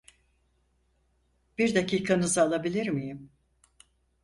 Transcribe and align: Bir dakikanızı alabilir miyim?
Bir 1.57 1.75
dakikanızı 1.75 2.41
alabilir 2.41 2.87
miyim? 2.87 3.29